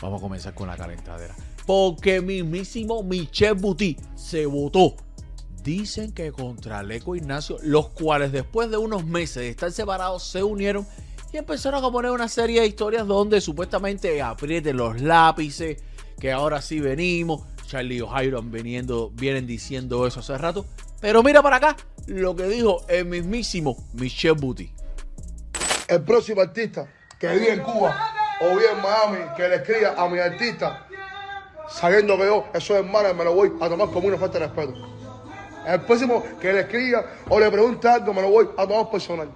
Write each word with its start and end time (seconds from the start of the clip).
Vamos 0.00 0.20
a 0.20 0.22
comenzar 0.22 0.54
con 0.54 0.68
la 0.68 0.76
calentadera. 0.76 1.34
Porque 1.66 2.20
mismísimo 2.20 3.02
Michel 3.02 3.54
Buti 3.54 3.96
se 4.14 4.46
votó. 4.46 4.94
Dicen 5.62 6.12
que 6.12 6.30
contra 6.30 6.82
Leco 6.82 7.16
Ignacio, 7.16 7.58
los 7.62 7.88
cuales 7.88 8.30
después 8.30 8.70
de 8.70 8.76
unos 8.76 9.04
meses 9.04 9.36
de 9.36 9.48
estar 9.48 9.72
separados 9.72 10.22
se 10.22 10.42
unieron 10.44 10.86
y 11.32 11.38
empezaron 11.38 11.84
a 11.84 11.90
poner 11.90 12.12
una 12.12 12.28
serie 12.28 12.60
de 12.60 12.68
historias 12.68 13.06
donde 13.06 13.40
supuestamente 13.40 14.22
aprieten 14.22 14.76
los 14.76 15.00
lápices, 15.00 15.82
que 16.20 16.30
ahora 16.30 16.62
sí 16.62 16.78
venimos. 16.78 17.42
Charlie 17.66 17.96
y 17.96 18.00
O'Hairo 18.00 18.40
viniendo, 18.42 19.10
vienen 19.10 19.44
diciendo 19.46 20.06
eso 20.06 20.20
hace 20.20 20.38
rato. 20.38 20.66
Pero 21.00 21.22
mira 21.24 21.42
para 21.42 21.56
acá 21.56 21.76
lo 22.06 22.36
que 22.36 22.44
dijo 22.44 22.84
el 22.88 23.06
mismísimo 23.06 23.76
Michel 23.94 24.34
Buti. 24.34 24.70
el 25.88 26.02
próximo 26.02 26.40
artista 26.40 26.88
que 27.18 27.28
vive 27.28 27.54
en 27.54 27.62
Cuba 27.62 28.15
o 28.40 28.50
vive 28.50 28.70
en 28.70 28.82
Miami, 28.82 29.34
que 29.36 29.48
le 29.48 29.56
escriba 29.56 29.94
a 29.96 30.08
mi 30.08 30.18
artista, 30.18 30.86
sabiendo 31.68 32.16
que 32.16 32.26
yo, 32.26 32.44
eso 32.54 32.74
es 32.74 32.84
hermano, 32.84 33.14
me 33.14 33.24
lo 33.24 33.34
voy 33.34 33.52
a 33.60 33.68
tomar 33.68 33.88
como 33.90 34.08
una 34.08 34.18
falta 34.18 34.38
de 34.38 34.46
respeto. 34.46 34.74
El 35.66 35.80
próximo 35.80 36.22
que 36.40 36.52
le 36.52 36.60
escriba 36.60 37.04
o 37.28 37.40
le 37.40 37.50
pregunte 37.50 37.88
algo, 37.88 38.14
me 38.14 38.22
lo 38.22 38.28
voy 38.28 38.48
a 38.56 38.66
tomar 38.66 38.90
personal. 38.90 39.28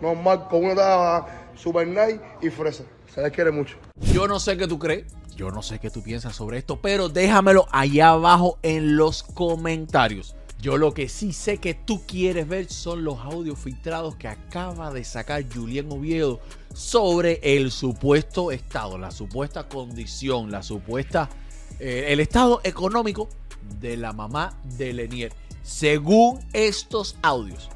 Normal, 0.00 0.48
con 0.48 0.64
una 0.64 0.74
dada 0.74 1.50
super 1.54 1.86
nice 1.86 2.20
y 2.40 2.50
fresa. 2.50 2.82
Se 3.14 3.22
les 3.22 3.30
quiere 3.30 3.52
mucho. 3.52 3.76
Yo 4.00 4.26
no 4.26 4.40
sé 4.40 4.56
qué 4.56 4.66
tú 4.66 4.78
crees, 4.78 5.04
yo 5.36 5.50
no 5.50 5.62
sé 5.62 5.78
qué 5.78 5.90
tú 5.90 6.02
piensas 6.02 6.34
sobre 6.34 6.58
esto, 6.58 6.80
pero 6.80 7.08
déjamelo 7.08 7.68
allá 7.70 8.10
abajo 8.10 8.58
en 8.62 8.96
los 8.96 9.22
comentarios. 9.22 10.34
Yo 10.62 10.76
lo 10.76 10.94
que 10.94 11.08
sí 11.08 11.32
sé 11.32 11.58
que 11.58 11.74
tú 11.74 12.02
quieres 12.06 12.46
ver 12.46 12.70
son 12.70 13.02
los 13.02 13.18
audios 13.18 13.58
filtrados 13.58 14.14
que 14.14 14.28
acaba 14.28 14.92
de 14.92 15.02
sacar 15.02 15.44
Julián 15.52 15.90
Oviedo 15.90 16.40
sobre 16.72 17.40
el 17.42 17.72
supuesto 17.72 18.52
estado, 18.52 18.96
la 18.96 19.10
supuesta 19.10 19.68
condición, 19.68 20.52
la 20.52 20.62
supuesta, 20.62 21.28
eh, 21.80 22.04
el 22.10 22.20
estado 22.20 22.60
económico 22.62 23.28
de 23.80 23.96
la 23.96 24.12
mamá 24.12 24.56
de 24.76 24.92
Lenier. 24.92 25.32
Según 25.64 26.38
estos 26.52 27.16
audios, 27.22 27.68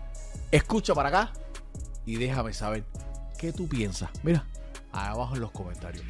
escucha 0.52 0.94
para 0.94 1.08
acá 1.08 1.32
y 2.04 2.14
déjame 2.14 2.52
saber 2.52 2.84
qué 3.36 3.52
tú 3.52 3.66
piensas. 3.66 4.10
Mira, 4.22 4.46
abajo 4.92 5.34
en 5.34 5.40
los 5.40 5.50
comentarios. 5.50 6.04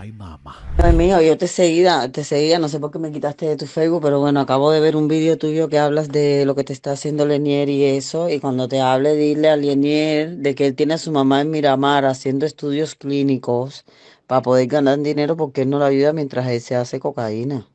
Ay, 0.00 0.12
mamá. 0.12 0.54
Ay, 0.80 0.94
mijo, 0.94 1.20
yo 1.20 1.36
te 1.36 1.48
seguía, 1.48 2.08
te 2.12 2.22
seguía, 2.22 2.60
no 2.60 2.68
sé 2.68 2.78
por 2.78 2.92
qué 2.92 3.00
me 3.00 3.10
quitaste 3.10 3.48
de 3.48 3.56
tu 3.56 3.66
Facebook, 3.66 4.00
pero 4.00 4.20
bueno, 4.20 4.38
acabo 4.38 4.70
de 4.70 4.78
ver 4.78 4.94
un 4.94 5.08
vídeo 5.08 5.36
tuyo 5.38 5.68
que 5.68 5.76
hablas 5.80 6.12
de 6.12 6.44
lo 6.44 6.54
que 6.54 6.62
te 6.62 6.72
está 6.72 6.92
haciendo 6.92 7.26
Lenier 7.26 7.68
y 7.68 7.82
eso, 7.82 8.28
y 8.30 8.38
cuando 8.38 8.68
te 8.68 8.80
hable, 8.80 9.16
dile 9.16 9.48
a 9.50 9.56
Lenier 9.56 10.36
de 10.36 10.54
que 10.54 10.66
él 10.66 10.76
tiene 10.76 10.94
a 10.94 10.98
su 10.98 11.10
mamá 11.10 11.40
en 11.40 11.50
Miramar 11.50 12.04
haciendo 12.04 12.46
estudios 12.46 12.94
clínicos 12.94 13.84
para 14.28 14.40
poder 14.40 14.68
ganar 14.68 15.00
dinero 15.00 15.36
porque 15.36 15.62
él 15.62 15.70
no 15.70 15.80
la 15.80 15.86
ayuda 15.86 16.12
mientras 16.12 16.46
él 16.46 16.60
se 16.60 16.76
hace 16.76 17.00
cocaína. 17.00 17.66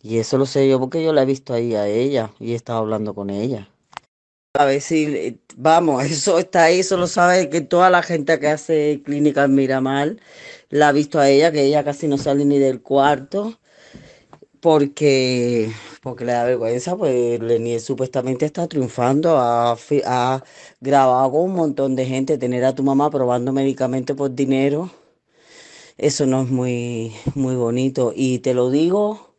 Y 0.00 0.16
eso 0.20 0.38
lo 0.38 0.46
sé 0.46 0.66
yo 0.66 0.80
porque 0.80 1.04
yo 1.04 1.12
la 1.12 1.24
he 1.24 1.26
visto 1.26 1.52
ahí 1.52 1.74
a 1.74 1.86
ella 1.86 2.30
y 2.40 2.52
he 2.52 2.54
estado 2.54 2.78
hablando 2.78 3.14
con 3.14 3.28
ella. 3.28 3.68
A 4.56 4.64
ver 4.66 4.80
si, 4.80 5.40
vamos, 5.56 6.04
eso 6.10 6.38
está 6.38 6.64
ahí, 6.64 6.80
eso 6.80 6.96
lo 6.96 7.06
sabe 7.08 7.50
que 7.50 7.60
toda 7.60 7.90
la 7.90 8.02
gente 8.02 8.38
que 8.38 8.48
hace 8.48 9.02
clínica 9.04 9.44
en 9.44 9.54
Miramar 9.56 10.16
la 10.70 10.88
ha 10.88 10.92
visto 10.92 11.18
a 11.18 11.28
ella, 11.28 11.50
que 11.52 11.62
ella 11.64 11.84
casi 11.84 12.06
no 12.08 12.18
sale 12.18 12.44
ni 12.44 12.58
del 12.58 12.80
cuarto, 12.82 13.58
porque, 14.60 15.70
porque 16.02 16.24
le 16.24 16.32
da 16.32 16.44
vergüenza, 16.44 16.96
pues 16.96 17.40
Lenier 17.40 17.80
supuestamente 17.80 18.46
está 18.46 18.68
triunfando, 18.68 19.38
ha, 19.38 19.76
ha 20.06 20.44
grabado 20.80 21.32
con 21.32 21.42
un 21.42 21.54
montón 21.54 21.96
de 21.96 22.06
gente, 22.06 22.38
tener 22.38 22.64
a 22.64 22.74
tu 22.74 22.82
mamá 22.82 23.10
probando 23.10 23.52
medicamentos 23.52 24.16
por 24.16 24.34
dinero, 24.34 24.90
eso 25.98 26.26
no 26.26 26.42
es 26.42 26.50
muy, 26.50 27.12
muy 27.34 27.56
bonito. 27.56 28.12
Y 28.14 28.38
te 28.40 28.54
lo 28.54 28.70
digo 28.70 29.33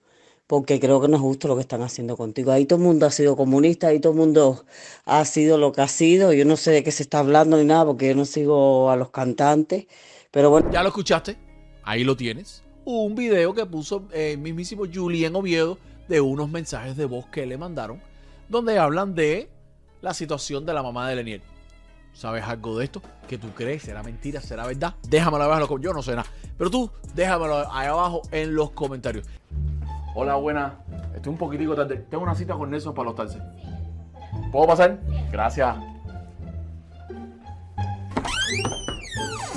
porque 0.48 0.80
creo 0.80 1.02
que 1.02 1.08
no 1.08 1.16
es 1.16 1.22
justo 1.22 1.48
lo 1.48 1.56
que 1.56 1.62
están 1.62 1.82
haciendo 1.82 2.16
contigo. 2.18 2.52
Ahí 2.52 2.66
todo 2.66 2.80
el 2.80 2.86
mundo 2.86 3.06
ha 3.06 3.12
sido 3.12 3.36
comunista, 3.36 3.88
ahí 3.88 4.00
todo 4.00 4.14
el 4.14 4.20
mundo 4.20 4.66
ha 5.06 5.26
sido 5.26 5.58
lo 5.58 5.72
que 5.72 5.82
ha 5.82 5.88
sido. 5.88 6.34
Yo 6.34 6.46
no 6.46 6.56
sé 6.58 6.72
de 6.72 6.84
qué 6.84 6.92
se 6.92 7.04
está 7.04 7.20
hablando 7.20 7.58
ni 7.58 7.66
nada 7.66 7.86
porque 7.86 8.10
yo 8.10 8.16
no 8.16 8.26
sigo 8.26 8.92
a 8.92 8.96
los 8.96 9.10
cantantes. 9.10 9.88
Pero 10.32 10.50
bueno, 10.50 10.72
Ya 10.72 10.84
lo 10.84 10.90
escuchaste, 10.90 11.38
ahí 11.84 12.04
lo 12.04 12.16
tienes. 12.16 12.64
Un 12.84 13.16
video 13.16 13.54
que 13.56 13.66
puso 13.66 14.08
eh, 14.14 14.34
el 14.34 14.38
mismísimo 14.38 14.84
Julián 14.92 15.36
Oviedo 15.36 15.80
de 16.08 16.22
unos 16.22 16.50
mensajes 16.50 16.96
de 16.96 17.06
voz 17.06 17.26
que 17.28 17.46
le 17.48 17.58
mandaron, 17.58 18.00
donde 18.48 18.78
hablan 18.78 19.16
de 19.16 19.50
la 20.02 20.14
situación 20.14 20.66
de 20.66 20.74
la 20.74 20.84
mamá 20.84 21.10
de 21.10 21.16
Lenier. 21.16 21.42
¿Sabes 22.14 22.46
algo 22.46 22.78
de 22.78 22.86
esto? 22.86 23.02
¿Qué 23.28 23.38
tú 23.38 23.50
crees? 23.50 23.84
¿Será 23.84 24.02
mentira? 24.02 24.40
¿Será 24.40 24.66
verdad? 24.66 24.96
Déjamelo 25.10 25.44
abajo. 25.44 25.78
Yo 25.80 25.92
no 25.94 26.02
sé 26.02 26.12
nada. 26.12 26.26
Pero 26.58 26.70
tú, 26.70 26.90
déjamelo 27.14 27.70
ahí 27.74 27.88
abajo 27.88 28.22
en 28.32 28.56
los 28.56 28.72
comentarios. 28.72 29.28
Hola, 30.18 30.36
buena. 30.36 30.76
Estoy 31.14 31.34
un 31.34 31.38
poquitico 31.38 31.76
tarde. 31.76 31.98
Tengo 32.10 32.24
una 32.24 32.34
cita 32.36 32.54
con 32.54 32.72
Nelson 32.72 32.94
para 32.96 33.08
los 33.08 33.18
taxis. 33.18 33.42
¿Puedo 34.50 34.66
pasar? 34.66 34.98
Gracias. 35.30 35.76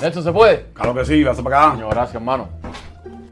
Nelson, 0.01 0.21
¿se 0.21 0.31
puede? 0.33 0.65
Claro 0.73 0.93
que 0.93 1.05
sí, 1.05 1.23
vas 1.23 1.41
para 1.41 1.61
acá. 1.61 1.71
Coño, 1.75 1.87
gracias, 1.87 2.15
hermano. 2.15 2.49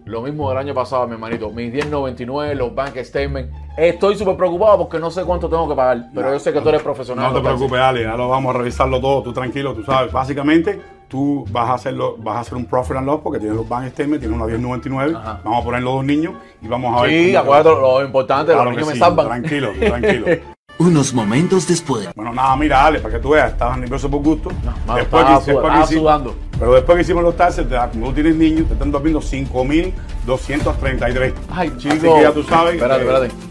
Lo 0.05 0.21
mismo 0.21 0.47
del 0.47 0.59
año 0.59 0.73
pasado, 0.73 1.05
mi 1.05 1.15
hermanito. 1.15 1.49
Mis 1.49 1.73
10.99, 1.73 2.53
los 2.53 2.73
bank 2.73 2.95
statements. 3.03 3.53
Estoy 3.77 4.17
súper 4.17 4.35
preocupado 4.35 4.79
porque 4.79 4.97
no 4.99 5.11
sé 5.11 5.23
cuánto 5.23 5.47
tengo 5.47 5.69
que 5.69 5.75
pagar. 5.75 6.07
Pero 6.13 6.33
yo 6.33 6.39
sé 6.39 6.51
que 6.51 6.59
tú 6.61 6.69
eres 6.69 6.81
profesional. 6.81 7.31
No 7.31 7.37
te 7.39 7.45
preocupes, 7.45 7.79
Ale, 7.79 8.03
ya 8.03 8.15
lo 8.17 8.27
vamos 8.27 8.55
a 8.55 8.57
revisarlo 8.57 8.99
todo, 8.99 9.21
tú 9.21 9.31
tranquilo, 9.33 9.75
tú 9.75 9.83
sabes. 9.83 10.11
Básicamente, 10.11 10.81
tú 11.07 11.45
vas 11.51 11.69
a 11.69 11.73
hacerlo, 11.75 12.15
vas 12.17 12.37
a 12.37 12.39
hacer 12.39 12.55
un 12.55 12.65
profit 12.65 12.97
and 12.97 13.05
loss 13.05 13.21
porque 13.23 13.37
tienes 13.39 13.55
los 13.55 13.69
bank 13.69 13.87
statements, 13.89 14.21
tienes 14.21 14.35
una 14.35 14.47
1099, 14.47 15.13
Ajá. 15.15 15.41
vamos 15.43 15.61
a 15.61 15.63
poner 15.63 15.83
los 15.83 15.93
dos 15.93 16.03
niños 16.05 16.33
y 16.59 16.67
vamos 16.67 16.97
a 16.97 17.01
ver. 17.03 17.11
Sí, 17.11 17.35
acuérdate 17.35 17.69
lo 17.79 18.03
importante, 18.03 18.51
Claro 18.53 18.65
los 18.65 18.73
que 18.73 18.77
niños 18.81 18.87
me 18.87 18.93
sí, 18.95 18.99
salvan. 18.99 19.27
Tranquilo, 19.27 19.69
tranquilo. 19.79 20.25
Unos 20.79 21.11
momentos 21.13 21.67
después. 21.67 22.07
bueno, 22.15 22.33
nada, 22.33 22.55
mira, 22.55 22.83
Ale, 22.85 22.99
para 22.99 23.15
que 23.15 23.19
tú 23.19 23.29
veas, 23.29 23.51
estabas 23.51 23.77
nervioso 23.79 24.09
por 24.09 24.21
gusto. 24.23 24.49
mano, 24.85 24.97
después 24.99 25.21
estaba 25.23 25.39
que, 25.39 25.45
después 25.45 25.45
que 25.45 25.51
estaba 25.67 25.83
hicimos- 25.83 26.01
sudando. 26.01 26.35
Pero 26.59 26.73
después 26.73 26.95
que 26.95 27.01
hicimos 27.03 27.23
los 27.23 27.35
taxes, 27.37 27.67
como 27.93 28.07
tú 28.07 28.13
tienes 28.13 28.35
niños, 28.35 28.65
te 28.67 28.73
están 28.73 28.91
durmiendo 28.91 29.21
5233. 29.21 31.33
Ay, 31.51 31.71
chico. 31.77 31.93
Así 31.93 32.01
que 32.01 32.21
ya 32.21 32.31
tú 32.31 32.41
sabes. 32.43 32.73
Espérate, 32.75 33.03
que- 33.05 33.11
espérate. 33.11 33.46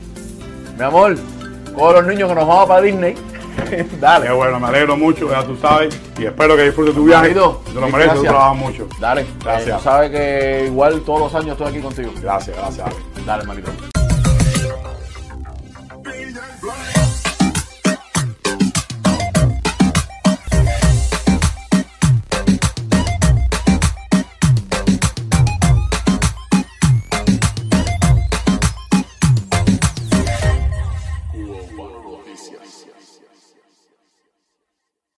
Mi 0.77 0.85
amor, 0.85 1.17
con 1.75 1.95
los 1.95 2.07
niños 2.07 2.29
que 2.29 2.35
nos 2.35 2.47
vamos 2.47 2.67
para 2.67 2.83
Disney. 2.83 3.15
Dale. 4.01 4.27
Qué 4.27 4.33
bueno, 4.33 4.61
me 4.61 4.67
alegro 4.67 4.97
mucho, 4.97 5.31
ya 5.31 5.43
tú 5.43 5.57
sabes. 5.57 5.99
Y 6.19 6.27
espero 6.27 6.55
que 6.55 6.65
disfrutes 6.65 6.95
tu 6.95 7.05
viaje. 7.05 7.29
Manito, 7.29 7.63
Te 7.65 7.81
lo 7.81 7.89
mereces, 7.89 8.15
tú 8.17 8.23
trabajas 8.23 8.57
mucho. 8.57 8.87
Dale. 9.01 9.27
Gracias. 9.43 9.69
Eh, 9.69 9.73
tú 9.79 9.83
sabes 9.83 10.11
que 10.11 10.65
igual 10.67 11.01
todos 11.01 11.21
los 11.21 11.35
años 11.35 11.53
estoy 11.53 11.69
aquí 11.69 11.81
contigo. 11.81 12.13
Gracias, 12.21 12.57
gracias. 12.57 12.87
Ale. 12.87 13.25
Dale, 13.25 13.43
hermanito. 13.43 13.71